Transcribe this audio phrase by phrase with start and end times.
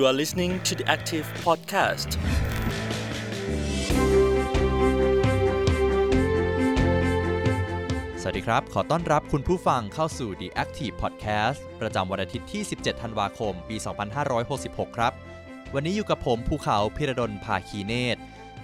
[0.00, 2.10] You are listening to the Active Podcast.
[8.20, 13.76] สวัสดีครับ ขอต้อนรับคุณผู้ฟังเข้าสู่ The Active Podcast ประจำวันอาทิตย์ที่ 17 ธันวาคม ปี
[14.36, 15.12] 2566 ครับ
[15.74, 18.16] วันนี้อยู่กับผมภูเขาพิรดลภาคีเนต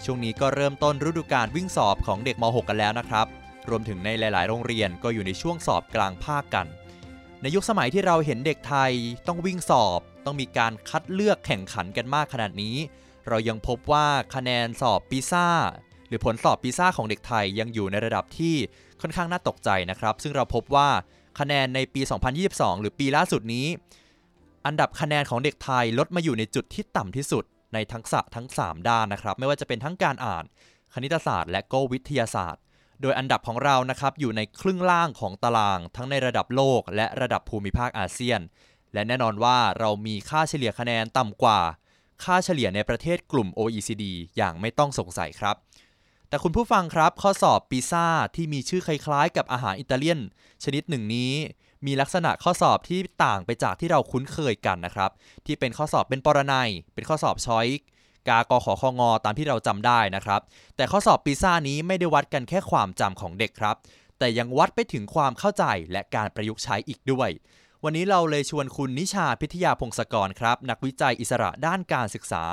[0.04, 3.26] ช่วงนี้ก็เริ่มต้นฤดูกาลวิ่งสอบของเด็กม .6 กันแล้วนะครับ
[3.68, 6.66] รวมถึงในหลาย ๆ โรงเรียนก็อยู่ในช่วงสอบกลางภาคกัน
[7.42, 8.92] ในยุคสมัยที่เราเห็นเด็กไทย
[9.26, 12.76] ต้องวิ่งสอบ ต้องมีการคัดเลือกแข่งขันกันมากขนาดนี้
[13.28, 15.48] เรายังพบว่าคะแนนสอบปีซ่า
[16.08, 18.54] หรือผลสอบปีซ่าของเด็กไทยยังอยู่ในระดับที่
[19.00, 20.88] ค่อนข้างน่าตกใจนะครับ ซึ่งเราพบว่า
[21.40, 22.00] คะแนนในปี
[22.42, 23.66] 2022 หรือปีล่าสุดนี้
[24.66, 30.45] อันดับคะแนนของเด็กไทยลดมาอยู่ในจุดที่ต่ำที่สุดในทักษะทั้ง 3 ด้านนะครับ ไม่ว่าจะเป็นทั้งการอ่าน
[30.95, 32.62] คณิตศาสตร์ และก็วิทยาศาสตร์
[33.02, 38.40] โดยอันดับของเรานะครับอยู่ในครึ่งล่างของตาราง ทั้งในระดับโลก และระดับภูมิภาคอาเซียน
[38.95, 41.60] และแน่นอนว่าเรามีค่าเฉลี่ยคะแนนต่ำกว่า
[42.24, 44.04] ค่าเฉลี่ยในประเทศกลุ่ม OECD
[44.37, 45.57] อย่างไม่ต้องสงสัยครับ
[46.29, 50.20] แต่คุณผู้ฟังครับ ข้อสอบปีซ่าที่มีชื่อคล้ายๆ กับอาหารอิตาเลียน
[50.65, 51.32] ชนิดหนึ่งนี้
[51.87, 55.10] มีลักษณะข้อสอบที่ต่างไปจากที่เราคุ้นเคยกันนะครับ
[55.46, 57.66] ที่เป็นข้อสอบเป็นปรนัย เป็นข้อสอบช้อย
[58.29, 60.40] กากขอคองอตามที่เราจำได้นะครับ
[60.76, 63.76] แต่ข้อสอบปีซ่านี้ไม่ได้วัดกันแค่ความจำของเด็กครับ
[64.19, 67.31] แต่ยังวัดไปถึงความเข้าใจและการประยุกต์ใช้อีกด้วย
[67.87, 72.44] วันนี้เราเลยชวนคุณนิชาพิทยาพงศกรครับ นักวิจัยอิสระด้านการศึกษา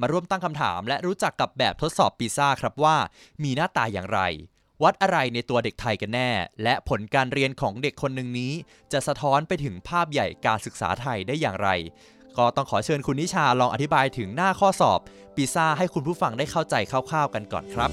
[0.00, 2.96] มาร่วมตั้งคำถาม และรู้จักกับแบบทดสอบปีซ่าครับว่า
[3.42, 4.20] มีหน้าตาอย่างไร
[4.82, 6.30] วัดอะไรในตัวเด็กไทยกันแน่
[6.62, 8.52] และผลการเรียนของเด็กคนหนึ่งนี้
[8.92, 11.68] จะสะท้อนไปถึงภาพใหญ่การศึกษาไทยได้อย่างไร
[12.38, 15.00] ก็ต้องขอเชิญคุณนิชาลองอธิบายถึงหน้าข้อสอบ
[15.36, 17.92] ปีซ่าให้คุณผู้ฟังได้เข้าใจคร่าวๆกันก่อนครับ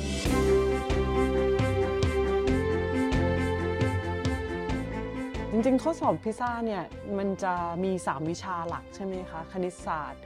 [5.65, 6.83] ริงๆข้อสอบพิซซ่าเนี่ย
[7.17, 10.21] มันจะมี 3 วิชาหลักใช่ไหมคะคณิตศาสตร์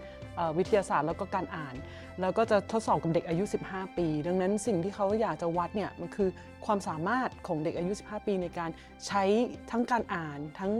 [0.57, 1.75] วิทยาศาสตร์แล้วก็การอ่าน
[2.21, 6.29] แล้วก็จะทดสอบกับเด็กอายุ 15 ปี ดังนั้นสิ่งที่เขาอยากจะวัดเนี่ยมันคือ
[6.65, 8.69] ความสามารถของเด็กอายุ 15 ปีในการ
[9.07, 9.23] ใช้
[9.71, 10.71] ทั้งการอ่าน ทั้ง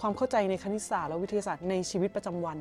[0.00, 2.58] ความเข้าใจในคณิตศาสตร์และวิทยาศาสตร์ในชีวิตประจำวัน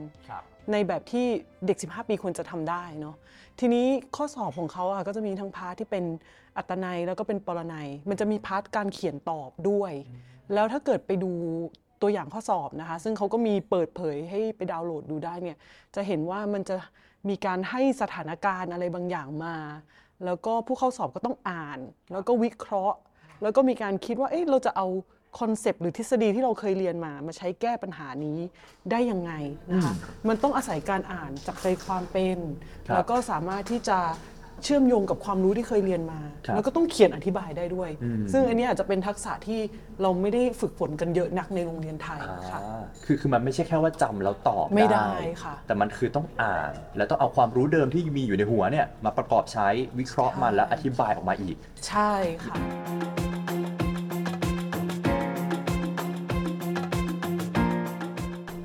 [0.72, 1.26] ในแบบที่
[1.66, 3.16] เด็ก 15 ปีควรจะทำได้เนาะ
[3.60, 6.06] ทีนี้ข้อสอบของเขาอะก็จะมีทั้ง part ที่เป็น
[6.58, 9.94] อัตนัยแล้วก็เป็นปรนัย มันจะมี part การเขียนตอบด้วย
[10.54, 11.32] แล้วถ้าเกิดไปดู
[12.02, 15.58] ตัวอย่างข้อสอบนะคะ ซึ่งเขาก็มีเปิดเผยให้ไปดาวน์โหลดดูได้เนี่ย
[15.96, 16.76] จะเห็นว่ามันจะ
[17.30, 19.56] มีการให้สถานการณ์อะไรบางอย่างมา
[20.26, 21.80] แล้วก็ผู้เข้าสอบก็ต้องอ่าน
[22.12, 22.98] แล้วก็วิเคราะห์
[23.42, 24.88] แล้วก็มีการคิดว่าเอ๊ะเราจะเอา
[25.40, 28.38] คอนเซปต์หรือทฤษฎีที่เราเคยเรียนมา มาใช้แก้ปัญหานี้
[28.92, 29.32] ได้ยังไง
[29.72, 29.94] นะคะ
[30.28, 32.38] มันต้องอาศัยการอ่านจากใจความเป็น
[32.88, 34.00] ครับแล้วก็สามารถที่จะ
[34.66, 39.60] เชื่อมโยงกับความรู้ที่เคยเรียนมา ครับแล้วก็ต้องเขียนอธิบายได้ด้วย อืม ซึ่งอันนี้อาจจะเป็นทักษะที่
[40.02, 45.10] เราไม่ได้ฝึกฝนกันเยอะนักในโรงเรียนไทยค่ะ อ่าคือคือมันไม่ใช่แค่ว่าจำแล้วตอบไม่ได้
[45.44, 49.68] ค่ะแต่มันคือต้องอ่าน แล้วต้องเอาความรู้เดิมที่มีอยู่ในหัวเนี่ยมาประกอบใช้
[50.00, 51.56] วิเคราะห์มันใช่ แล้วอธิบายออกมาอีก
[51.88, 52.12] ใช่
[52.46, 52.56] ค่ะ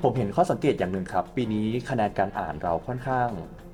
[0.05, 3.29] ผมเห็นข้อสังเกตอย่างหนึ่งครับ ปีนี้คะแนนการอ่านเราค่อนข้าง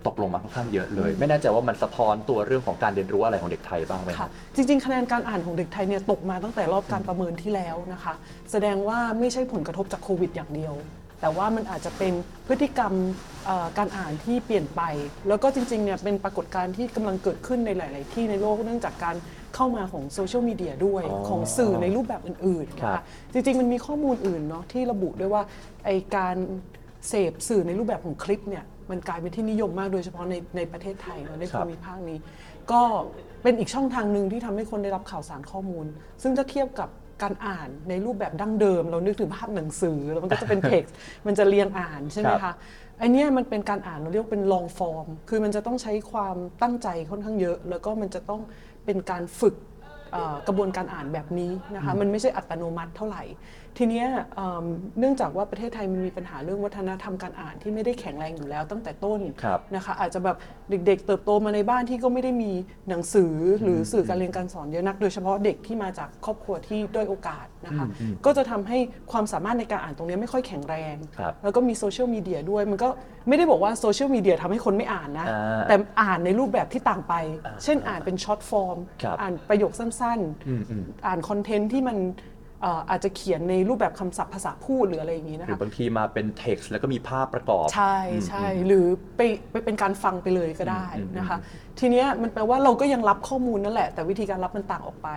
[0.07, 8.13] ตกลงมาค่อนข้างเยอะเลย ไม่แน่ใจว่ามันสะท้อนตัวเรื่องของการเรียนรู้อะไรของเด็กไทยบ้างไหมคค่ะรับจริง ๆ คะแนนการอ่านของเด็กไทยเนี่ยตกมาตั้งแต่รอบการประเมินที่แล้วนะคะ
[8.51, 10.75] แสดงว่าไม่ใช่ผลกระทบจากโควิดอย่างเดียว
[11.21, 12.13] แต่ว่ามันอาจจะเป็น
[12.47, 12.93] พฤติกรรม
[13.45, 14.81] เอ่อการอ่านที่เปลี่ยนไป
[15.27, 19.15] แล้วก็จริงๆเนี่ยเป็นปรากฏการณ์ที่กำลังเกิดขึ้นในหลาย ๆ ที่ในโลกเนื่องจากการ
[19.55, 23.03] เข้ามาของโซเชียลมีเดียด้วยอ๋อของสื่อในรูปแบบอื่นๆนะครัคะบ
[23.33, 25.43] จริงๆ มันมีข้อมูลอื่นเนาะที่ระบุด้วยว่า
[25.85, 26.35] ไอการ
[27.09, 32.17] เสพสื่อในรูปแบบของคลิปเนี่ย มันกลายเป็นที่นิยมมากโดยเฉพาะในในประเทศไทยเนอะในครัภูบมิภาคนี้
[32.71, 32.81] ก็
[33.43, 35.85] เป็นอีกช่องทางหนึ่งที่ทำให้คนได้รับข่าวสารข้อมูล
[36.21, 36.89] ซึ่งถ้าเทียบกับ
[37.23, 40.93] การอ่านในรูปแบบดั้งเดิม เรานึกถึงภาพหนังสือแล้วมันก็จะเป็นเท็กซ์
[41.27, 42.55] มันจะเรียงอ่านใช่ไหมครัคะบ
[42.99, 48.41] ไอเนี้ยมันเป็นการอ่านเราเรียกว่าเป็น long form คือมันจะต้องใช้ความตั้งใจค่อนข้างเยอะ แล้วก็มันจะต้อง
[48.85, 49.55] เป็นการฝึก
[50.11, 53.23] เอ่อกระบวนการอ่านแบบนี้นะคะมันไม่ใช่อัตโนมัติเท่าไหร่
[53.77, 54.65] ทีเนี้ยเอิ่ม
[54.99, 60.37] เนื่องจากว่าประเทศไทยมันมีปัญหาเรื่องวัฒนธรรมการอ่านที่ไม่ได้แข็งแรงอยู่แล้วตั้งแต่ต้นครับนะคะอาจจะแบบ
[60.69, 62.51] เด็ก ๆ เติบโตมาในบ้านที่ก็ไม่ได้มี
[62.89, 68.77] หนังสือหรือสื่อการเรียนการสอนเยอะนัก โดยเฉพาะเด็กที่มาจากครอบครัวที่ด้อยโอกาสนะคะอืมอืมก็จะทำให้
[69.11, 72.89] ความสามารถในการอ่านตรงเนี้ยไม่ค่อยแข็งแรงครับแล้วก็มีโซเชียลมีเดียด้วย มันก็
[73.27, 77.13] ไม่ได้บอกว่าโซเชียลมีเดียทำให้คนไม่อ่านนะอ่าแต่อ่านในรูปแบบที่ต่างไป
[77.45, 81.97] อ่าเช่นอ่านเป็น short form ครับอ่านประโยคสั้นอืมอืมๆอ่าน content ที่มัน
[82.36, 88.85] เอ่ออาจจะเขียนในรูปแบบคำศัพท์ภาษาพูดหรืออะไรอย่างนี้นะหรือคะบางทีมาเป็น text แล้วก็มีภาพประกอบ ใช่ใช่หรือ
[89.17, 89.21] ไป
[89.51, 91.37] ไปเป็นการฟังไปเลยก็ได้อืมนะคะ
[91.79, 95.09] ทีเนี้ยมันแปลว่าเราก็ยังรับข้อมูลนั่นแหละ แต่วิธีการรับมันต่างออกไป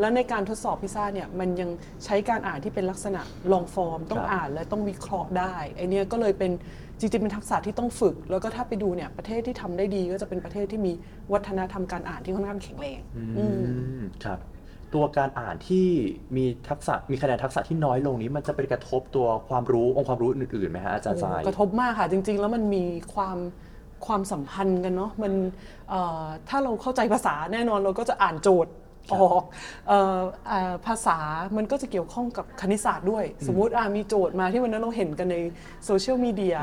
[0.00, 1.70] แล้วในการทดสอบพิซซ่าเนี่ยมันยัง
[2.04, 3.20] ใช้การอ่านที่เป็นลักษณะ
[3.52, 6.52] ลองฟอร์ม ต้องอ่านและต้องวิเคราะห์ได้ไอเนี้ยก็เลยเป็น
[6.98, 10.92] จริงๆเป็นทักษะที่ต้องฝึก แล้วก็ถ้าไปดูเนี่ยประเทศที่ทำได้ดีก็จะเป็นประเทศที่มี
[11.32, 13.46] วัฒนธรรมการอ่านที่ค่อนข้างแข็งแรงอืม อื
[14.00, 14.38] มครับ
[14.94, 15.86] ตัวการอ่านที่
[16.36, 22.84] มีทักษะมีคะแนนทักษะที่น้อยลงนี้ มันจะเป็นกระทบตัวความรู้องค์ความรู้อื่นๆไหมฮะอาจารย์ทราย กระทบมากค่ะ จริง ๆ แล้วมันมี
[23.14, 23.38] ความ
[24.06, 25.32] ความสัมพันธ์กันเนาะมัน
[25.90, 28.72] เอ่อถ้าเราเข้าใจภาษาแน่นอนเราก็จะอ่านโจทย์
[29.14, 29.42] ออก
[29.88, 31.18] เอ่อเอ่อภาษา
[31.56, 35.36] มันก็จะเกี่ยวข้องกับคณิตศาสตร์ด้วย สมมุติอะมีโจทย์มาที่วันนั้นเราเห็นกันใน
[35.84, 36.56] โซเชียลมีเดีย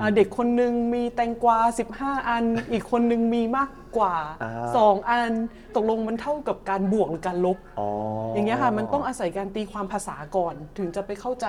[0.00, 1.58] อะเด็กคนหนึงมีแตงกวา
[1.94, 4.50] 15 อัน อีกคนหนึงมีมากกว่า อ่า
[4.92, 5.32] 2 อัน
[5.76, 7.88] ตกลงมันเท่ากับการบวกหรือการลบ อ๋อ
[8.32, 11.46] ออย่างเงี้ยค่ะมันต้องอาศัยการตีความภาษาก่อน ถึงจะไปเข้าใจ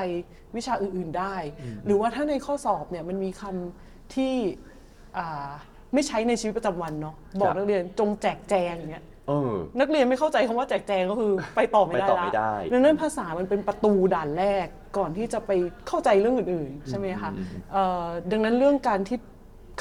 [0.56, 1.36] วิชาอื่น ๆได้
[1.86, 4.34] หรือว่าถ้าในข้อสอบเนี่ยมันมีคำที่
[5.18, 5.50] อ่า
[5.94, 15.51] ไม่ใช้ในชีวิตประจำวันเนาะบอกนักเรียนจงแจกแจงอย่างเงี้ย เออ นักเรียนไม่เข้าใจคำว่าแจกแจงก็คือ ไปต่อไม่ได้ไปต่อละไม่ได้ดังนั้นภาษามันเป็นประตูด่านแรกก่อนที่จะไป
[15.88, 17.31] เข้าใจเรื่องอื่นๆ ใช่ไหมคะ
[17.71, 19.18] เอ่อดังนั้นเรื่องการที่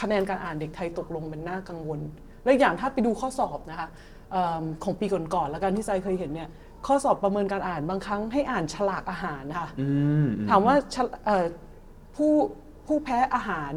[0.01, 2.01] คะแนนการอ่านเด็กไทยตกลงเป็นน่ากังวล
[2.43, 3.89] และอีกอย่างถ้าไปดูข้อสอบนะคะ
[4.33, 6.49] เอมของปีก่อนๆแล้วกันที่ไซเคยเห็นเนี่ย
[6.87, 9.89] ข้อสอบประเมินการอ่านบางครั้งให้อ่านฉลากอาหารนะคะอื
[10.25, 11.47] มอืม ถามว่าฉลเอ่อ
[12.17, 12.33] ผู้
[12.87, 13.73] ผู้แพ้อาหาร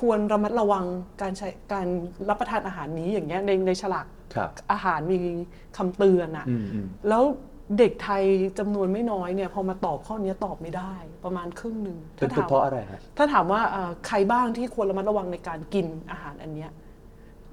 [0.00, 0.84] ควรระมัดระวัง
[1.22, 1.86] การใช้การ
[2.28, 4.15] รับประทานอาหารนี้อย่างเงี้ยในในฉลากครับ
[4.72, 5.18] อาหารมี
[5.76, 7.24] คำเตือนอะอืมอืมแล้ว
[7.78, 8.24] เด็กไทย
[8.58, 10.92] จำนวนไม่น้อยเนี่ยพอมาตอบข้อนี้ตอบไม่ได้
[11.24, 16.70] ประมาณครึ่งหนึ่งเป็นถ้าถามเพราะอะไรฮะถ้าถามว่าเอ่อใครบ้างที่ควรระมัดระวังในการกินอาหารอันเนี้ย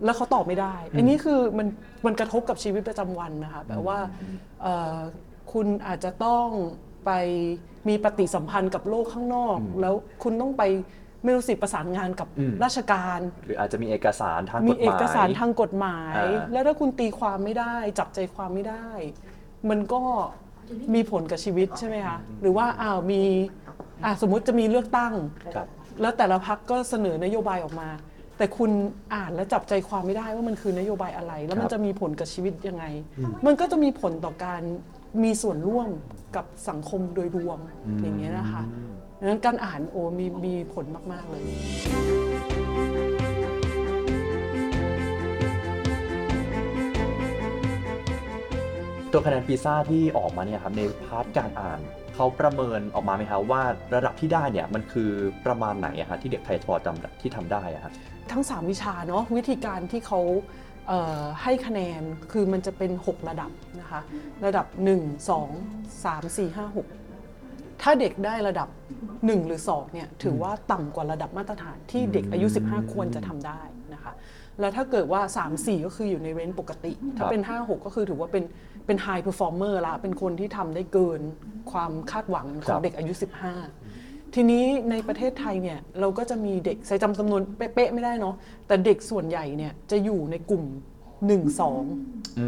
[0.03, 1.67] แล้วเขาตอบไม่ได้ อันนี้คือมัน
[2.05, 3.97] มันกระทบกับชีวิตประจำวันนะคะแปลว่า
[4.61, 4.97] เอ่อ
[5.53, 6.47] คุณอาจจะต้อง
[7.05, 7.11] ไป
[7.87, 9.93] มีปฏิสัมพันธ์กับโลกข้างนอก แล้ว
[10.23, 10.63] คุณต้องไป
[11.23, 18.87] ไม่รู้สิประสานงานกับอืม ราชการ หรืออาจจะมีเอกสารทางกฎหมีมาย เอกสารทางกฎหมาย อ่า แล้วถ้าคุณตีความไม่ได้ จับใจความไม่ได้
[19.69, 20.01] มันก็
[20.93, 23.21] มีผลกับชีวิตใช่ไหมคะ หรือว่าอ้าวมี
[24.03, 25.13] อะสมมุติจะมีเลือกตั้ง
[25.55, 25.67] ครับ
[26.01, 27.89] แล้วแต่ละพักก็เสนอนโยบายออกมา
[28.37, 28.71] แต่คุณ
[29.13, 32.85] อ่านและจับใจความไม่ได้ว่ามันคือนโยบายอะไร แล้วมันครับ จะมีผลกับชีวิตยังไง
[33.45, 34.61] มันก็จะมีผลต่อการ
[35.23, 35.89] มีส่วนร่วม
[36.35, 37.59] กับสังคมโดยรวม
[38.01, 38.63] อย่างเงี้ยนะคะ
[39.23, 41.43] ดังนั้นการอ่านโอมีมีผลมาก ๆ เลย
[49.11, 51.79] ตัวคะแนนปีซ่าที่ออกมาเนี่ยครับในพาร์ทการอ่าน
[52.15, 53.61] เขาประเมินออกมาไหมครับว่า
[53.95, 55.09] ระดับที่ได้เนี่ยมันคือ
[55.45, 57.91] ประมาณไหนอะฮะที่เด็กไทยพอจำที่ทำได้อะฮะ
[58.31, 60.21] ทั้ง 3 วิชาเนาะวิธีการที่เขา
[60.87, 64.01] เอ่อให้คะแนนคือมันจะเป็น 6 ระดับนะคะ
[64.45, 67.02] ระดับ 1 2 3 4 5 6
[67.81, 68.67] ถ้าเด็กได้ระดับ
[69.07, 73.61] 1 หรือ2เนี่ยถือว่าต่ำกว่าระดับมาตรฐานที่เด็กอายุ 15 ควรจะทำได้
[73.93, 74.13] นะคะ
[74.59, 78.43] แล้วถ้าเกิดว่า 3 4 ก็คืออยู่ใน range ปกติ ถ้าเป็น 5 6 ก็คือถือว่าเป็น
[78.85, 81.21] เป็น high performer ละเป็นคนที่ทำได้เกิน
[81.71, 83.13] ความคาดหวังขครัองบเด็กอายุ
[83.73, 88.35] 15 ทีนี้ในประเทศไทยเนี่ยเราก็จะมีเด็กใส่จำจำนวนเป๊ะๆไม่ได้เนาะ
[88.67, 90.63] แต่เด็กส่วนใหญ่เนี่ยจะอยู่ในกลุ่ม
[91.27, 92.47] 1 2อื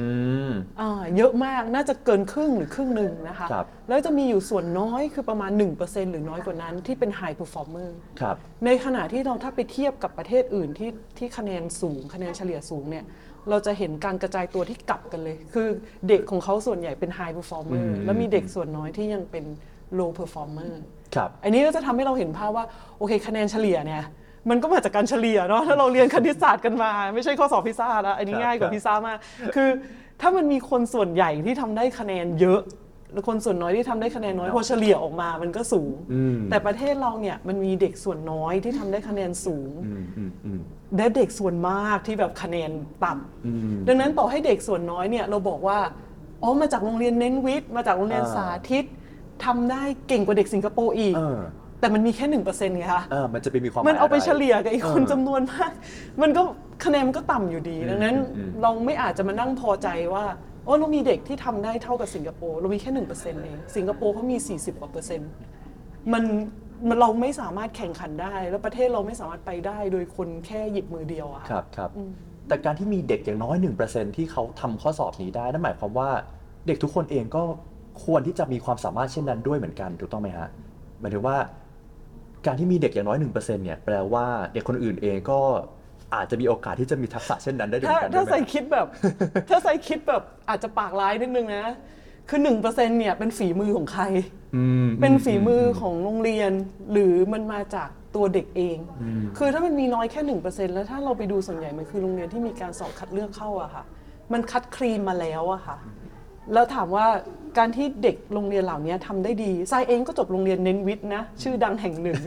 [0.49, 5.51] ม อ่าเยอะมากน่าจะเกินครึ่งหรือครึ่งหนึ่งนะคะ ครับ แล้วจะมีอยู่ส่วนน้อยคือประมาณ
[5.81, 7.89] 1%หรือน้อยกว่านั้นที่เป็น High Performer
[8.21, 8.35] ครับ
[8.65, 13.05] ในขณะที่เราถ้าไปเทียบกับประเทศอื่นที่ที่คะแนนสูง คะแนนเฉลี่ยสูงเนี่ย
[13.49, 15.67] เราจะเห็นการกระจายตัวที่กลับกันเลย คือ
[16.07, 19.45] เด็กของเขาส่วนใหญ่เป็น High Performer อืม แล้วมีเด็กส่วนน้อยที่ยังเป็น
[19.99, 20.73] Low Performer
[21.15, 22.65] ครับ อันนี้ก็จะทำให้เราเห็นภาพว่า
[22.97, 24.03] โอเค คะแนนเฉลี่ยเนี่ย
[24.49, 29.17] มันก็มาจากการเฉลี่ยเนาะถ้าเราเรียนคณิตศาสตร์กันมา ไม่ใช่ข้อสอบพิซซ่าแล้วอันนี้ครับง่ายกว่าครับพิซซ่ามาก
[29.55, 29.69] คือ
[30.21, 32.61] ถ้ามันมีคนส่วนใหญ่ที่ทำได้คะแนนเยอะ
[33.13, 40.59] แล้วคนส่วนน้อยที่ทำได้คะแนนน้อยพอเฉลี่ยออกมามันก็สูงอืมแต่ประเทศเราเนี่ยมันมีเด็กส่วนน้อยที่ทำได้คะแนนสูงอืมอืมอืม
[40.97, 42.71] และเด็กส่วนมากที่แบบคะแนน
[43.03, 45.79] ต่ำอืมดังนั้นต่อให้เด็กส่วนน้อยเนี่ยเราบอกว่า
[46.41, 48.85] อ๋อมาจากโรงเรียนเน้นวิทย์มาจากโรงเรียนอ่าสาธิต
[49.45, 51.39] ทำได้เก่งกว่าเด็กสิงคโปร์อีกเออ
[51.79, 55.71] แต่มันมีแค่หนึ่งเปอร์เซ็นต์ไงคะ เออมันจะไปมีความหมันเอาไปะร เฉลี่ยกับอีกคนเออจำนวนมาก
[56.21, 56.41] มันก็
[56.85, 60.25] คะแนนมันก็ต่ำอยู่ดีดังนั้นอืม เราไม่อาจจะมานั่งพอใจว่า
[60.65, 65.29] โอ้เรามีเด็กที่ทำได้เท่ากับสิงคโปร์เรามีแค่หนึ่งเปอร์เซ็นต์เองสิงคโปร์เขามี 40กว่าเปอร์เซ็นต์
[66.13, 66.23] มัน
[66.87, 71.89] มันเราไม่สามารถแข่งขันได้ แล้วประเทศเราไม่สามารถไปได้โดยคนแค่หยิบมือเดียวอะครับครับ
[72.47, 73.55] แต่การที่มีเด็กอย่างน้อย
[73.87, 76.09] 1%ที่เขาทำข้อสอบนี้ได้ นั่นหมายความว่า
[76.67, 77.43] เด็กทุกคนเองก็
[78.03, 80.47] ควรที่จะมีความสามารถเช่นนั้นด้วยเหมือนกันถูกต้องไหมฮะ
[80.99, 81.37] หมายถึงว่า
[82.45, 85.39] การที่มีเด็กอย่างน้อย 1%เนี่ยแปลว่าเด็กคนอื่นเองก็
[86.15, 88.87] อาจจะมีโอกาสที่จะมีทักษะเช่นนั้นได้ด้วยเหถ้ามือนกันถ้าด้วยไหมใส่คิดแบบ
[89.49, 91.65] ถ้าใส่คิดแบบอาจจะปากร้ายนิดนึงนะ
[92.29, 92.63] คือ1%
[92.99, 94.03] เนี่ยเป็นฝีมือของใคร
[94.55, 96.51] อืม เป็นฝีมือของโรงเรียน
[96.91, 98.77] หรือมันมาจากตัวเด็กเอง
[99.37, 103.83] คือถ้ามันมีน้อยแค่หนึ่งเปอร์เซ็นต์แล้วถ้าเราไปดูส่วนใหญ่มันคือโรงเรียนที่มีการสอบคัดเลือกเข้าอะค่ะ
[104.33, 105.77] มันคัดครีมมาแล้วอะค่ะ
[106.53, 107.07] แล้วถามว่า
[107.57, 112.17] การที่เด็กโรงเรียนเหล่านี้ทำได้ดีทรายเองก็จบโรงเรียนเน้นวิทย์นะ ชื่อดังแห่งหนึ่ง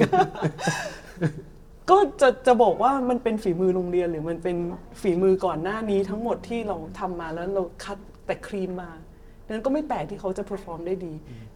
[1.90, 4.56] ก็จะจะบอกว่ามันเป็นฝีมือโรงเรียนหรือมันเป็น
[5.00, 8.90] ฝีมือก่อนหน้านี้ทั้งหมดที่เราทำมาแล้วเราคัดแต่ครีมมา
[9.44, 11.12] ดังนั้นก็ไม่แปลกที่เขาจะ perform ได้ดี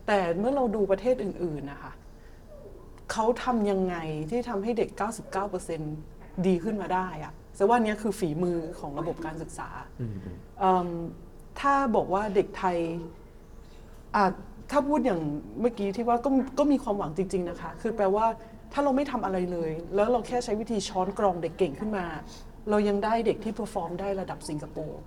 [0.06, 1.92] แต่เมื่อเราดูประเทศอื่น ๆนะคะ
[3.12, 3.96] เขาทำยังไง
[4.30, 4.90] ที่ทำให้เด็ก
[5.68, 9.68] 99%ดีขึ้นมาได้อะแต่ว่าเนี้ยคือฝีมือของระบบการศึกษา
[10.60, 10.88] เอิ่ม
[11.60, 12.78] ถ้าบอกว่าเด็กไทย
[14.16, 14.24] อะ
[14.70, 15.20] ถ้าพูดอย่าง
[15.60, 16.28] เมื่อกี้ที่ว่าก็
[16.58, 18.26] ก็มีความหวังจริง ๆนะคะ คือแปลว่า
[18.72, 22.06] ถ้าเราไม่ทำอะไรเลย แล้วเราแค่ใช้วิธีช้อนกรองเด็กเก่งขึ้นมา
[22.70, 25.00] เรายังได้เด็กที่ perform ได้ระดับสิงคโปร์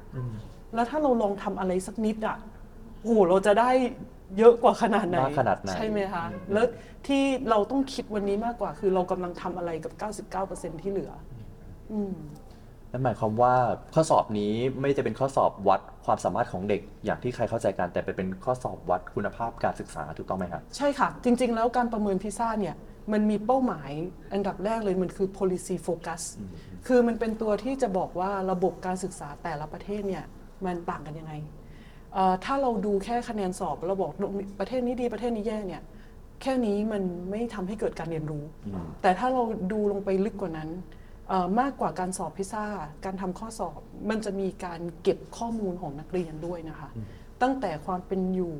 [0.74, 2.38] แล้วถ้าเราลองทำอะไรสักนิดอะ
[3.02, 3.72] โอ้โหเราจะได้
[4.38, 6.66] เยอะกว่าขนาดไหนมากขนาดไหนใช่ไหมคะ แล้ว
[7.08, 9.94] ที่เราต้องคิดวันนี้มากกว่า คือเรากำลังทำอะไรกับ
[10.54, 11.12] 99%ที่เหลือ
[11.92, 12.14] อืม
[12.92, 13.54] นั่นหมายความว่า
[13.94, 22.76] ข้อสอบนี้ไม่จะเป็นข้อสอบวัด ความสามารถของเด็กอย่างที่ใครเข้าใจกันแต่เป็นข้อสอบวัดคุณภาพการศึกษาถูกต้องไหมครับ ใช่ค่ะ จริง ๆ แล้วการประเมินพิซซ่าเนี่ย
[23.14, 23.92] มันมีเป้าหมาย
[24.34, 26.22] อันดับแรกเลยมันคือ policy focus
[26.88, 30.24] คือมันเป็นตัวที่จะบอกว่าระบบการศึกษาแต่ละประเทศเนี่ย
[30.66, 31.34] มันต่างกันยังไง
[32.14, 34.12] เอ่อถ้าเราดูแค่คะแนนสอบเราบอก
[34.60, 35.82] ประเทศนี้ดีประเทศนี้แย่เนี่ย
[36.42, 38.44] แค่นี้มันไม่ทำให้เกิดการเรียนรู้
[39.02, 41.05] แต่ถ้าเราดูลงไปลึกกว่านั้นเอ่อ
[41.60, 42.66] มากกว่าการสอบพิซซ่า
[43.06, 43.80] การทำข้อสอบ
[44.10, 46.90] มันจะมีการเก็บข้อมูลของนักเรียนด้วยนะคะ
[47.42, 48.56] ตั้งแต่ความเป็นอยู่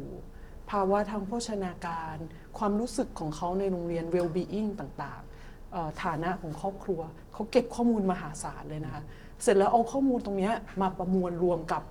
[0.72, 2.16] ภาวะทางโภชนาการ
[2.58, 7.02] ความรู้สึกของเขาในโรงเรียน well-being ต่างๆเอ่อฐานะของครอบครัว
[7.34, 9.04] เขาเก็บข้อมูลมหาศาลเลยนะคะ
[9.42, 11.82] เสร็จแล้วเอาข้อมูลตรงเนี้ยมาประมวลรวมกับ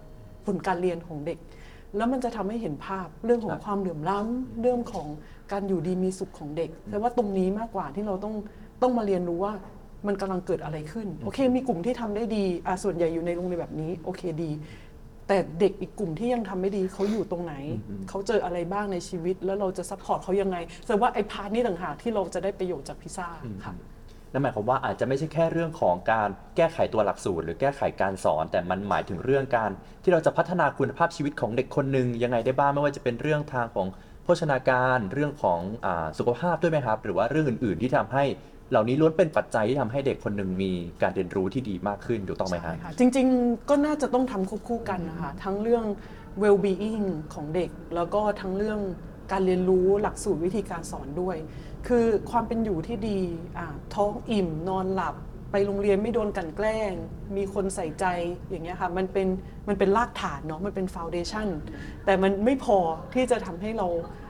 [0.46, 1.38] ผลการเรียนของเด็ก
[1.96, 5.08] แล้วมันจะทำให้เห็นภาพเรื่องของความเหลื่อมล้ำเรื่องของ
[5.52, 8.34] การอยู่ดีมีสุขของเด็กแต่ว่าตรงนี้มากกว่าที่เราต้อง
[8.82, 9.52] ต้องมาเรียนรู้ว่า
[10.06, 14.50] มันกำลังเกิดอะไรขึ้น โอเค มีกลุ่มที่ทำได้ดีอะส่วนใหญ่อยู่ในโรงเรียนแบบนี้ โอเคดี
[15.28, 17.54] แต่เด็กอีกกลุ่มที่ยังทำไม่ดีเขาอยู่ตรงไหน
[18.08, 20.56] เขาเจออะไรบ้างในชีวิต แล้วเราจะ support เขายังไง
[20.86, 23.28] แต่ว่าไอ้ part นี้ต่างหากที่เราจะได้ประโยชน์จากพิซซ่า
[23.64, 23.74] ค่ะ
[24.32, 29.70] นั่นหมายความว่าอาจจะไม่ใช่แค่เรื่องของการแก้ไขตัวหลักสูตร หรือแก้ไขการสอน แต่มันหมายถึงเรื่องการ
[30.02, 33.88] ที่เราจะพัฒนาคุณภาพชีวิตของเด็กคนหนึ่งยังไงได้บ้างไม่ว่าจะเป็นเรื่องทางของ
[34.24, 38.24] โภชนาการเรื่องของอาสุขภาพด้วยไหมครับ หรือว่าเรื่องอื่น ๆ ที่ทำให้
[38.70, 40.70] เหล่านี้ล้วนเป็นปัจจัยที่ทำให้เด็กคนหนึ่งมี
[41.02, 45.84] การเรียนรู้ที่ดีมากขึ้นถูกต้องไหมครับใช่ค่ะจริงๆ ก็น่าจะต้องทำควบคู่กันนะคะ ทั้งเรื่อง
[46.42, 48.80] well-being ของเด็ก แล้วก็ทั้งเรื่อง
[49.32, 51.36] การเรียนรู้หลักสูตรวิธีการสอนด้วย
[51.88, 53.20] คือความเป็นอยู่ที่ดี
[53.58, 55.14] อะท้องอิ่มนอนหลับ
[55.50, 56.92] ไปโรงเรียนไม่โดนกลันแกล้ง
[57.36, 58.04] มีคนใส่ใจ
[58.48, 59.28] อย่างเงี้ยค่ะ มันเป็น
[59.68, 61.48] มันเป็นรากฐานเนาะมันเป็นฟ u n เดชั n
[62.04, 62.78] แต่มันไม่พอ
[63.14, 64.23] ที่จะทำให้เราเอ่อ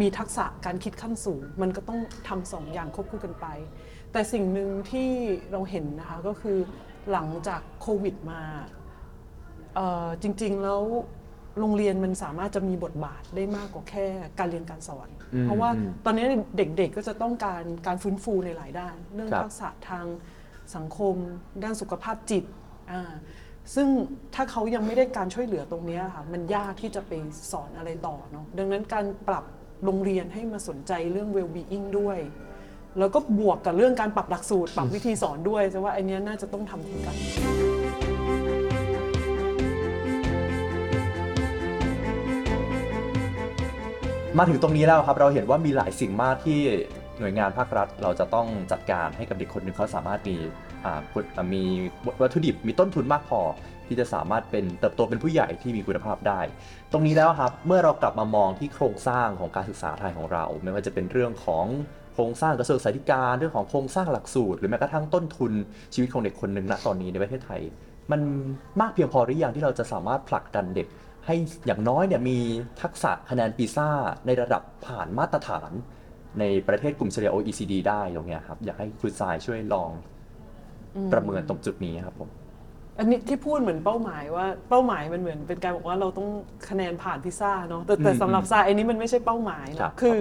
[0.00, 3.46] มีทักษะการคิดขั้นสูง มันก็ต้องทำสองอย่างควบคู่กันไป
[4.12, 5.10] แต่สิ่งหนึ่งที่
[5.52, 6.58] เราเห็นนะคะก็คือ
[7.12, 8.40] หลังจากโควิดมา
[9.74, 10.82] เอ่อจริง ๆ แล้ว
[11.60, 14.06] โรงเรียนมันสามารถจะมีบทบาทได้มากกว่าแค่
[14.38, 16.24] การเรียนการสอนอืมเพราะว่าอืมตอนนี้
[16.56, 20.06] เด็กๆก็จะต้องการการฟื้นฟูในหลายด้าน เรื่องครับทักษะทาง
[20.76, 21.14] สังคม
[21.64, 22.44] ด้านสุขภาพจิต
[22.92, 23.12] อ่า
[23.74, 23.88] ซึ่ง
[24.34, 27.12] ถ้าเขายังไม่ได้การช่วยเหลือตรงนี้ค่ะมันยากที่จะไป
[27.52, 29.44] สอนอะไรต่อเนาะดังนั้นการปรับ
[29.84, 32.18] โรงเรียนให้มาสนใจเรื่อง well-being ด้วย
[32.98, 37.16] แล้วก็บวกกับเรื่องการปรับหลักสูตร ปรับวิธีสอนด้วยจะว่าไอเนี้ยน่าจะต้องทำคู่กัน
[44.38, 46.60] มาถึงตรงนี้แล้วครับเราเห็นว่ามีหลายสิ่งมากที่
[47.18, 50.36] หน่วยงานภาครัฐเราจะต้องจัดการให้กับเด็กคนหนึ่งเขาสามารถมี
[51.54, 51.62] มี
[52.22, 53.40] วัตถุดิบมีต้นทุนมากพอ
[53.86, 56.40] ที่จะสามารถเป็นเติบโตเป็นผู้ใหญ่ที่มีคุณภาพได้
[56.92, 61.66] ตรงนี้แล้วครับเมื่อเรากลับมามองที่โครงสร้างของการศึกษาไทยของเรา ไม่ว่าจะเป็นเรื่องของ
[62.14, 65.52] โครงสร้างกระทรวงศึกษาธิการ เรื่องของโครงสร้างหลักสูตร หรือแม้กระทั่งต้นทุน
[65.94, 67.60] ชีวิตของเด็กคนหนึ่งณตอนนี้ในประเทศไทย
[68.12, 68.20] มัน
[68.80, 70.86] มากเพียงพอหรือยังที่เราจะสามารถผลักดันเด็ก
[71.26, 71.34] ให้
[71.66, 72.38] อย่างน้อยเนี่ยมี
[72.82, 73.88] ทักษะคะแนนปีซ่า
[74.26, 75.70] ในระดับผ่านมาตรฐาน
[76.40, 79.90] ในประเทศกลุ่มเฉลี่ย OECD ได้ตรงเนี้ยครับ อยากให้คุณสายช่วยลอง
[81.12, 82.30] ประเมินตรงจุดนี้ครับผม
[82.98, 86.28] อันนี้ที่พูดเหมือนเป้าหมายว่าเป้าหมายมันเหมือนเป็นการบอกว่าเราต้อง
[86.68, 90.16] คะแนนผ่านพิซซ่าเนาะแต่แต่อืมสำหรับซายอันนี้มันไม่ใช่เป้าหมายครันะบคือ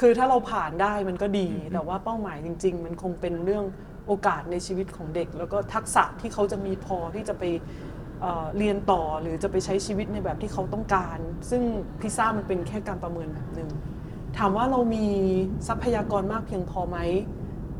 [0.00, 3.64] คือถ้าเราผ่านได้มันก็ดีแต่ว่าเป้าหมายจริง ๆ มันคงเป็นเรื่อง
[4.06, 7.44] โอกาสในชีวิตของเด็ก แล้วก็ทักษะที่เขาจะมีพอที่จะไป
[8.20, 11.18] เอ่อเรียนต่อหรือจะไปใช้ชีวิตในแบบที่เขาต้องการ
[11.50, 11.62] ซึ่ง
[12.00, 13.70] พิซซ่ามันเป็นแค่การประเมินแบบหนึ่ง
[14.38, 15.06] ถามว่าเรามี
[15.68, 16.98] ทรัพยากรมากเพียงพอไหม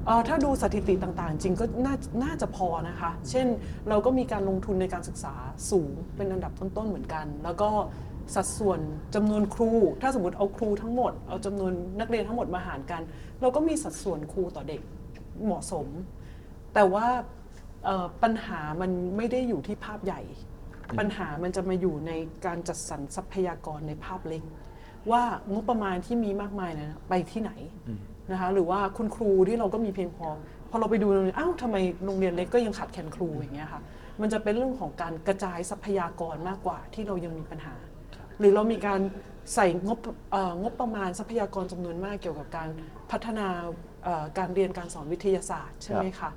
[0.07, 3.47] เอ่อถ้าดูสถิติต่างๆ จริงก็น่าน่าจะพอนะคะ เช่น
[3.89, 5.35] เราก็มีการลงทุนในการศึกษา
[5.71, 7.71] สูงเป็นอันดับต้นๆเหมือนกัน แล้วก็
[8.35, 8.81] สัดส่วน
[9.15, 9.71] จำนวนครู
[10.03, 13.03] ถ้าสมมติเอาครูทั้งหมด เอาจำนวนนักเรียนทั้งหมดมาหารกัน
[13.41, 14.81] เราก็มีสัดส่วนครูต่อเด็ก
[15.45, 15.87] เหมาะสม
[16.75, 17.07] แต่ว่า
[17.85, 20.23] เอ่อปัญหามันไม่ได้อยู่ที่ภาพใหญ่
[20.99, 22.13] ปัญหามันจะมาอยู่ใน
[22.47, 24.43] การจัดสรรทรัพยากรในภาพเล็ก
[25.11, 27.53] ว่างบประมาณที่มีมากมายนะไปที่ไหน
[28.31, 30.29] นะคะหรือว่าคุณครูที่เราก็มีเพียงพอ
[30.71, 33.83] พอเราไปดูโรงเรียนอ้าวทำไมโรงเรียนเล็กก็ยังขาดแคลนครูอย่างเงี้ยค่ะ
[34.21, 37.75] มันจะเป็นเรื่องของการกระจายทรัพยากรมากกว่าที่เรายังมีปัญหา
[38.39, 39.01] หรือเรามีการ
[39.55, 39.99] ใส่งบ
[40.31, 42.69] เอ่องบประมาณทรัพยากรจำนวนมากเกี่ยวกับการ
[43.11, 43.49] พัฒนา
[44.05, 46.31] เอ่อการเรียนการสอนวิทยาศาสตร์ใช่ไหมคะ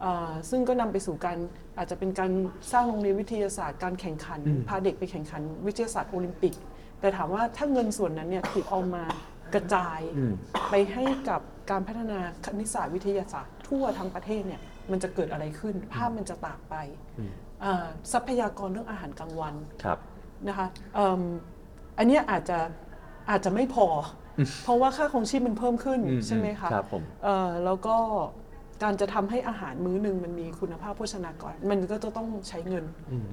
[0.00, 1.38] เอ่อซึ่งก็นำไปสู่การ
[1.78, 2.30] อาจจะเป็นการ
[2.72, 6.54] สร้างโรงเรียนวิทยาศาสตร์ การแข่งขันพาเด็กไปแข่งขันวิทยาศาสตร์โอลิมปิก
[7.04, 9.04] แต่ถามว่าถ้าเงินส่วนนั้นเนี่ยถูกเอามา
[9.54, 10.34] กระจายอืม
[10.70, 16.74] ไปให้กับการพัฒนาคณิตศาสตร์วิทยาศาสตร์ทั่วทั้งประเทศเนี่ยมันจะเกิดอะไรขึ้น ภาพมันจะต่างไป
[17.64, 19.98] อ่าทรัพยากรเรื่องอาหารกลางวันครับ
[20.48, 21.22] นะคะเอิ่ม
[21.98, 22.58] อันเนี้ยอาจจะ
[23.30, 23.86] อาจจะไม่พอ
[24.38, 27.96] อเพราะว่าค่าครองชีพมันเพิ่มขึ้นอืมใช่ไหมคะครับผมเอ่อแล้วก็
[28.82, 32.84] การจะทำให้อาหารมื้อหนึ่งมันมีคุณภาพโภชนากรมันก็จะต้องใช้เงิน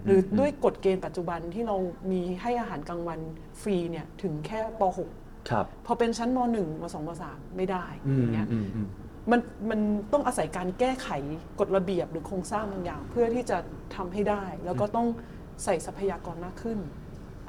[0.05, 1.75] หรือด้วยกฎเกณฑ์ปัจจุบันที่เรา
[2.11, 3.19] มีให้อาหารกลางวัน
[3.61, 4.81] ฟรีเนี่ยถึงแค่ป
[5.17, 8.87] .6 ครับพอเป็นชั้นม .1 ม .2 ม .3 ไม่ได้อือมย่างเงี้ยอืมอืม
[9.31, 9.79] มันมัน
[10.13, 11.09] ต้องอาศัยการแก้ไข
[11.59, 13.57] กฎระเบียบหรือโครงสร้างบางอย่าง เพื่อที่จะ
[13.95, 15.07] ทำให้ได้ แล้วก็ต้อง
[15.63, 16.79] ใส่ทรัพยากรมากขึ้น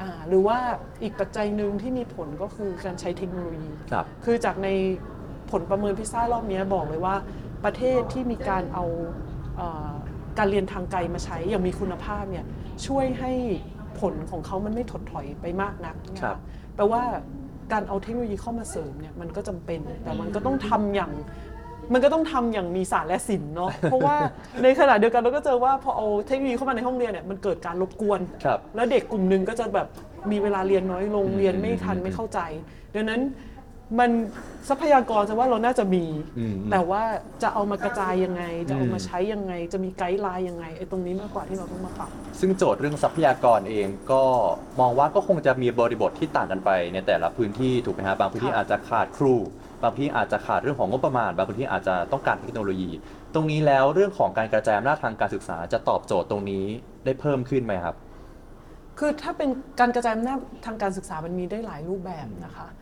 [0.01, 0.59] อ่าหรือว่า
[1.03, 4.69] อีกปัจจัยหนึ่งที่มีผลก็คือการใช้เทคโนโลยีครับคือจากใน
[5.53, 7.15] ผลประเมินพิซซ่ารอบนี้บอกเลยว่า
[7.65, 8.85] ประเทศที่มีการเอา
[9.57, 9.93] เอ่อ
[10.39, 12.45] การเรียนทางไกลมาใช้อย่างมีคุณภาพเนี่ย
[12.87, 13.33] ช่วยให้
[14.01, 16.39] ผลของเขามันไม่ถดถอยไปมากนักนะครัคะบ
[16.77, 17.03] แปลว่า
[17.73, 21.13] การเอาเทคโนโลยีเข้ามาเสริมเนี่ยมันก็จำเป็นแต่มันก็ต้องทำอย่าง
[21.93, 24.17] มันก็ต้องทำอย่างมีศาสตร์และศิลป์เนาะเพราะว่า
[24.63, 29.89] ในขณะเดียวกันเราก็เจอว่าพอเอาเทคโนโลยีเข้ามาในห้องเรียนเนี่ยมันเกิดการรบกวนครับแล้วเด็กกลุ่มหนึ่งก็จะแบบ
[30.31, 32.41] มีเวลาเรียนน้อยลงอืมเรียนไม่ทันอืมไม่เข้าใจ
[32.95, 33.21] ดังนั้น
[33.99, 34.11] มัน
[34.69, 36.05] ทรัพยากรจะว่าเราน่าจะมี
[36.39, 37.03] อืมแต่ว่า
[37.43, 44.23] จะเอามากระจายยังไง จะเอามาใช้ยังไง จะมีไกด์ไลน์ยังไงไอ้ตรงนี้มากกว่าที่เราต้องมาปรับ ซึ่งโจทย์เรื่องทรัพยากรเองก็
[44.81, 49.35] มองว่าก็คงจะมีบริบทที่ต่างกันไปในแต่ละพื้นที่ถูกไหมฮะบางพื้นที่ค่ะ อาจจะขาดครู
[49.83, 52.91] บางพื้นที่อาจจะขาดเรื่องของงบประมาณ บางพื้นที่อาจจะต้องการเทคโนโลยี
[53.35, 56.65] ตรงนี้แล้วเรื่องของการกระจายอำนาจทางการศึกษาจะตอบโจทย์ตรงนี้
[57.05, 57.97] ได้เพิ่มขึ้นไหมครับ
[58.99, 62.82] คือถ้าเป็นการกระจายอำนาจทางการศึกษามันมีได้หลายรูปแบบนะคะเอ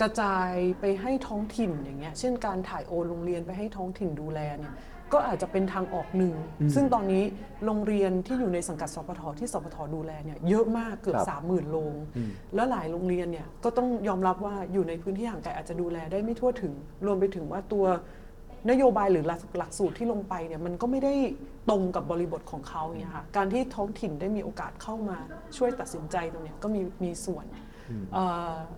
[0.00, 4.74] กระจายไปให้ท้องถิ่นอย่างเงี้ย เช่นการถ่ายโอนโรงเรียนไปให้ท้องถิ่นดูแลเนี่ย
[5.12, 6.34] ก็อาจจะเป็นทางออกหนึ่ง
[6.74, 7.22] ซึ่งตอนนี้
[7.64, 11.94] โรงเรียนที่อยู่ในสังกัดสพทที่สพทดูแลเนี่ยเยอะมากเกือบครับสามหมื่นโรง
[12.54, 16.72] แล้วหลายโรงเรียนเนี่ยก็ต้องยอมรับว่าอยู่ในพื้นที่ห่างไกลอาจจะดูแลได้ไม่ทั่วถึง
[17.06, 17.86] รวมไปถึงว่าตัว
[18.70, 21.14] นโยบายหรือหลักหลักสูตรที่ลงไปเนี่ยมันก็ไม่ได้
[21.70, 25.18] ตรงกับบริบทของเขาเนี่ยค่ะการที่ท้องถิ่นได้มีโอกาสเข้ามา
[25.56, 27.64] ช่วยตัดสินใจตรงเนี้ยก็มีมีส่วนเอ่อ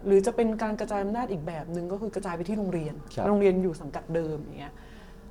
[0.07, 4.75] หรือจะเป็นการกระจายอำนาจอีกแบบหนึ่งก็คือกระจายไปที่โรงเรียน ครับ โรงเรียนอยู่สังกัดเดิมอย่างเงี้ย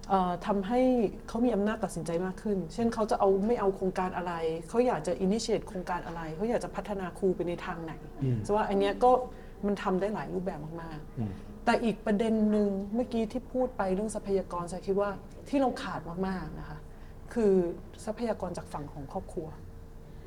[0.09, 0.79] เอ่อทำให้
[1.27, 4.33] เขามีอำนาจตัดสินใจมากขึ้น เช่นเขาจะเอาไม่เอาโครงการอะไร
[4.69, 7.93] เขาอยากจะ initiate โครงการอะไร เขาอยากจะพัฒนาครูไปในทางไหน
[8.41, 9.11] เพราะว่าอันเนี้ยก็
[9.65, 15.09] มันทำได้หลายรูปแบบมากๆ แต่อีกประเด็นหนึ่งเมื่อกี้ที่พูดไปเรื่องทรัพยากรฉันคิดว่า
[15.49, 16.77] ที่เราขาดมากๆนะคะ
[17.33, 17.53] คือ
[18.05, 19.47] ทรัพยากรจากฝั่งของครอบครัว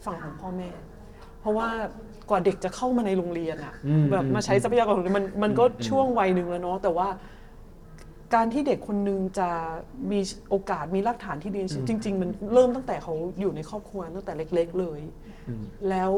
[0.04, 0.70] ฝั่งของพ่อแม่
[1.42, 1.68] เพราะว่า
[2.30, 7.08] กว่าเด็กจะเข้ามาในโรงเรียนอะอืมแบบมาใช้ทรัพยากรของมันมันก็ช่วงวัยหนึ่งแล้วเนาะแต่ว่า
[8.34, 9.48] การที่เด็กคนหนึงจะ
[10.10, 15.00] มีโอกาสมีรากฐานที่ดีจริง ๆ มันเริ่มตั้งแต่เขาอยู่ในครอบครัวตั้งแต่เล็ก ๆ เลย
[15.90, 16.12] แล้ว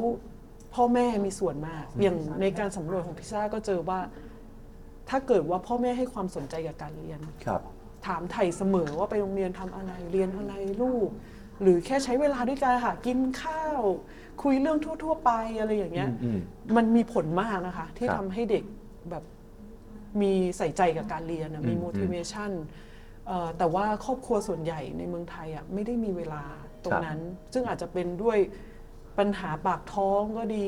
[0.75, 4.01] พ่อแม่มีส่วนมาก อย่างในการสำรวจของพิซซ่าก็เจอว่า
[5.11, 7.61] ถ้าเกิดว่าพ่อแม่ให้ความสนใจกับการเรียน ครับ
[8.07, 11.09] ถามไถ่เสมอว่าไปโรงเรียนทำอะไรเรียนอะไรลูก
[11.63, 13.81] หรือแค่ใช้เวลาด้วยกันค่ะกินข้าว
[14.43, 16.39] คุยเรื่องทั่ว ๆ ไปอะไรอย่างเงี้ย อืม
[16.77, 18.65] มันมีผลมากนะคะ ที่ครับทำให้เด็ก
[19.11, 19.25] แบบ
[20.21, 22.51] มีใส่ใจกับการเรียนอะมี อืม motivation
[23.27, 26.43] เอ่อแต่ว่าครอบครัวส่วนใหญ่ในเมืองไทยอะไม่ได้มีเวลา
[26.85, 27.19] ตรงนั้น
[27.53, 28.39] ซึ่งอาจจะเป็นด้วย
[29.19, 30.67] ปัญหาปากท้องก็ดี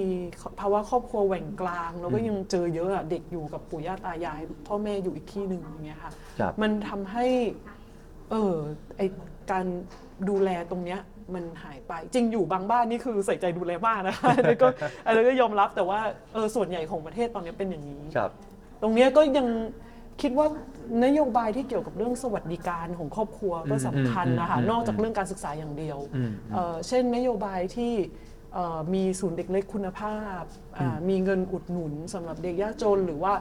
[0.60, 7.26] ภาวะครอบครัวแหว่งกลาง แล้วก็ยังเจอเยอะอะเด็กอยู่กับปู่ย่าตายาย พ่อแม่อยู่อีกที่หนึ่งอย่างเงี้ยค่ะ ครับ มันทำให้
[8.30, 8.54] เออ
[8.96, 9.02] ไอ
[9.50, 9.66] การ
[10.28, 11.00] ดูแลตรงเนี้ย
[11.34, 14.68] มันหายไป จริงอยู่บางบ้านนี่คือใส่ใจดูแลมากนะคะอันนี้ก็
[15.06, 16.00] อันนี้ก็ยอมรับแต่ว่า
[16.32, 18.30] เออส่วนใหญ่ของประเทศตอนนี้เป็นอย่างนี้ ครับ
[18.82, 19.46] ตรงเนี้ยก็ยัง
[20.22, 20.46] คิดว่า
[21.04, 28.35] นโยบายที่เกี่ยวกับเรื่องสวัสดิการของครอบครัวก็สำคัญนะคะ อืมอืมนอกจากเรื่องการศึกษาอย่างเดียวอืมเอ่อเช่นนโยบายที่เอ่อ
[28.94, 30.42] มีศูนย์เด็กเล็กคุณภาพ
[30.78, 33.32] อ่ามีเงินอุดหนุนสำหรับเด็กยากจน หรือว่า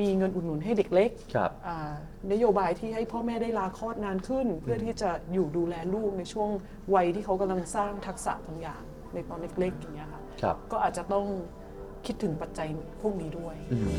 [0.00, 1.92] มีเงินอุดหนุนให้เด็กเล็กครับอ่า
[2.32, 6.48] นโยบายที่ให้พ่อแม่ได้ลาคลอดนานขึ้น เพื่อที่จะอยู่ดูแลลูกในช่วง
[6.94, 8.82] วัยที่เขากำลังสร้างทักษะบางอย่าง
[9.14, 11.26] ในตอนเล็กๆอย่างเงี้ยค่ะครับก็อาจจะต้อง
[12.06, 12.68] คิดถึงปัจจัย
[13.02, 13.92] พวกนี้ด้วยอืม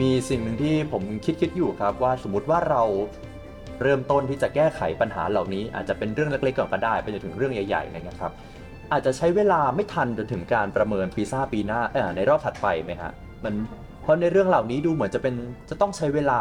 [0.00, 2.82] มีสิ่งหนึ่งที่ผมคิดคิดอยู่ครับว่าสมมติว่าเรา
[3.82, 8.32] เริ่มต้นที่จะแก้ไขปัญหาเหล่านี้ อาจจะเป็นเรื่องเล็กๆก่อนก็ได้ไปจนถึงเรื่องใหญ่ๆอะไรเงี้ยครับ
[8.92, 11.80] อาจจะใช้เวลาไม่ทันจนถึงการประเมินปีซ่าปีหน้า
[12.16, 13.12] ในรอบถัดไปไหมฮะ
[13.44, 13.54] มัน
[14.02, 15.34] เพราะในเรื่องเหล่านี้ดูเหมือนจะเป็น
[15.70, 16.40] จะต้องใช้เวลา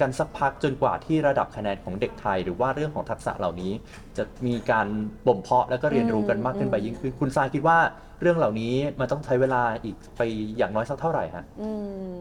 [0.00, 3.72] กันสักพักจนกว่าที่ระดับคะแนนของเด็กไทย หรือว่าเรื่องของทักษะเหล่านี้
[4.16, 4.86] จะมีการ
[5.26, 7.78] บ่มเพาะแล้วก็เรียนรู้กันมากขึ้นไปยิ่งขึ้นคุณทรายคิดว่า
[8.20, 10.20] เรื่องเหล่านี้มันต้องใช้เวลาอีกไป
[10.56, 11.70] อย่างน้อยสักเท่าไหร่ฮะอื
[12.08, 12.12] ม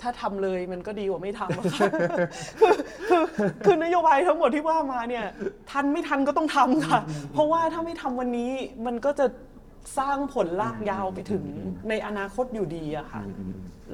[0.00, 1.88] ถ้าทำเลยมันก็ดีกว่าไม่ทำอะค่ะ
[2.60, 2.72] คือ
[3.08, 3.22] คือ
[3.64, 5.24] คือนโยบายทั้งหมดที่ว่ามาเนี่ย
[5.70, 7.00] ทันไม่ทันก็ต้องทำค่ะ
[7.32, 8.50] เพราะว่าถ้าไม่ทำวันนี้
[8.86, 9.26] มันก็จะ
[9.98, 11.44] สร้างผลลากยาวไปถึง
[11.88, 13.22] ในอนาคตอยู่ดีอะค่ะ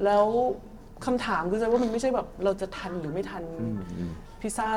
[0.05, 0.25] แล้ว
[1.05, 3.43] คำถามคือจะว่ามันไม่ใช่แบบเราจะทันหรือไม่ทัน
[4.41, 4.67] พิซซ่า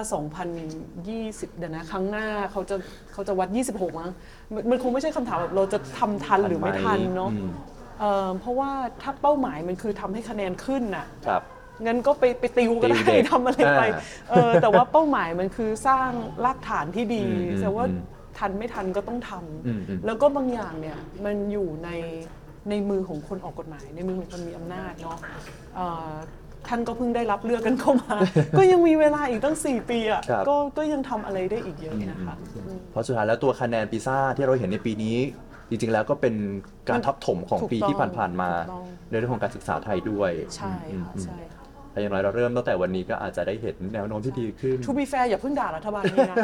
[0.71, 2.77] 2020 เดี๋ยวนะ ครั้งหน้าเขาจะ
[3.12, 4.11] เขาจะวัด 26 มั้ง
[4.55, 7.31] มันมันคงไม่ใช่คำถามแบบเราจะทำทันหรือไม่ทันเนาะ
[8.01, 8.71] เอ่อเพราะว่า
[9.03, 11.43] ถ้าเป้าหมายมันคือทำให้คะแนนขึ้นน่ะ ครับ
[11.87, 16.11] งั้นก็ไปไปติวก็ได้ติวเด็กทำอะไรไปอ่าเออแต่ว่าเป้าหมายมันคือสร้าง
[16.45, 18.01] รากฐานที่ดีอืมอืมแต่ว่าอืม
[18.39, 19.33] ทันไม่ทันก็ต้องท
[19.67, 21.91] อืมอืมำแล้วก็บางอย่างเนี่ยมันอยู่ใน
[22.71, 25.19] ในมือของคนออกกฎหมาย ในมือของคนมีอำนาจเนาะ
[25.75, 26.11] เอ่อ
[26.69, 28.17] ท่านก็เพิ่งได้รับเลือกกันเข้ามา
[28.59, 32.35] ก็ยังมีเวลาอีกตั้ง 4 ปีอะครับ ก็ก็ยังทำอะไรได้อีกเยอะนะคะ
[32.67, 35.17] อืม เพราะสุดท้ายแล้วตัวคะแนนปีซ่าที่เราเห็นในปีนี้
[35.70, 36.35] จริงๆแล้วก็เป็น
[36.88, 46.37] การทับถมของถูกปีต้องที่ผ่านๆมาถูกต้องในเรื่องของการศึกษาไทยด้วยใช่อืมค่ะอืมใช่ค่ะแต่อย่างไรเราเริ่มตั้งแต่วันนี้ก็อาจจะได้เห็นแนวโน้มที่ดีขึ้น to be fair อย่าเพิ่งด่ารัฐบาลนี้นะ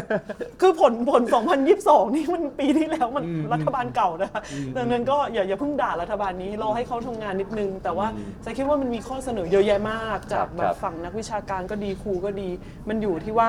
[0.61, 1.22] คือผลผล
[1.68, 4.42] 2022 นี่มันปีที่แล้วมันรัฐบาลเก่านะคะ
[4.76, 8.06] ดังนั้นก็อย่าอย่าเพิ่งด่ารัฐบาลนี้รอให้เขาทำงานนิดนึง แต่ว่า
[8.44, 12.48] จะคิดว่ามันมีข้อเสนอเยอะแยะมากจากแบครับบฝั่งนักวิชาการก็ดีครูก็ดี
[12.88, 13.48] มันอยู่ที่ว่า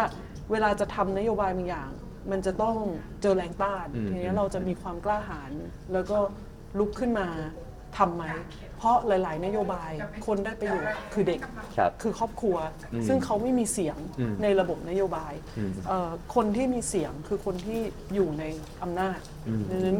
[0.51, 1.89] เวลาจะทำนโยบายบางอย่าง
[2.31, 2.75] มันจะต้อง
[3.21, 5.51] เจอแรงต้านอืม ทีนี้เราจะมีความกล้าหาญ
[5.93, 6.17] แล้วก็
[6.79, 7.27] ลุกขึ้นมา
[7.97, 8.25] ทำไหม
[8.77, 9.91] เพราะหลาย ๆ นโยบาย
[10.25, 11.39] คนได้ประโยชน์คือเด็ก
[11.77, 12.55] ครับ คือครอบครัว
[12.93, 17.79] อืมซึ่งเขาไม่มีเสียงอืม ในระบบนโยบาย อืม เอ่อคนที่มีเสียงคือคนที่
[18.13, 18.43] อยู่ใน
[18.83, 19.97] อำนาจอืม ดังนั้น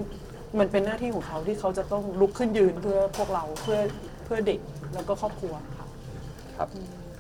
[0.60, 3.80] มันเป็นหน้าที่ของเขาที่เขาจะต้องลุกขึ้นยืนเพื่อพวกเราเพื่อ
[4.26, 4.60] เพื่อเด็ก
[4.94, 5.88] แล้วก็ครอบครัวค่ะ
[6.58, 6.70] ครับ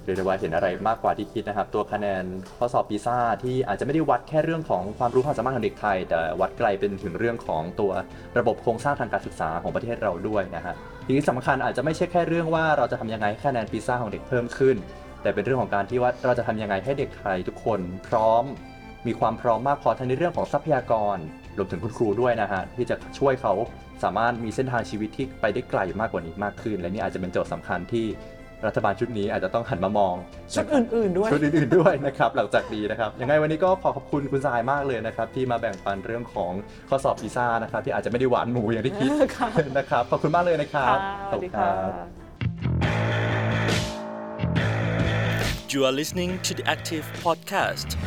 [0.03, 2.23] เรียกได้ว่าเห็นอะไรมากกว่าที่คิดนะครับ ตัวคะแนน
[2.57, 7.91] ข้อสอบปีซ่าที่อาจจะไม่ได้วัดแค่เรื่องของความรู้ความสามารถของเด็กไทย แต่วัดไกลเป็นถึงเรื่องของตัว
[8.37, 14.75] ระบบโครงสร้างทางการศึกษาของประเทศเราด้วยนะฮะทีนี้สำคัญอาจจะไม่ใช่แค่เรื่องว่าเราจะทำยังไงคะแนนปีซ่าของเด็กเพิ่มขึ้น
[15.21, 18.43] แต่เป็นเรื่องของการที่ว่าเราจะทำยังไงให้เด็กไทยทุกคนพร้อม
[19.07, 21.17] มีความพร้อมมากพอทั้งในเรื่องของทรัพยากร
[21.57, 23.53] รวมถึงคุณครูด้วยนะฮะที่จะช่วยเขา
[24.03, 28.05] สามารถมีเส้นทางชีวิตที่ไปได้ไกลมากกว่านี้มากขึ้น และนี่อาจจะเป็นโจทย์สำคัญที่
[28.67, 30.15] รัฐบาลชุดนี้อาจจะต้องหันมามอง
[30.53, 36.51] ชุดอื่นๆด้วยชุดอื่นๆด้วยนะครับหลังจากนี้นะครับยังไงวันนี้ก็ขอขอบคุณคุณทรายมากเลยนะครับที่มาแบ่งปันเรื่องของ
[36.89, 42.07] ข้อสอบพิซซ่านะครับที่อาจจะไม่ได้หวานหมูอย่างที่คิดค่ะนะครับขอบคุณมากเลยนะครับค่ะสวัสดีขอบณค่ะรับ
[45.73, 47.97] You are listening to the Active Podcast.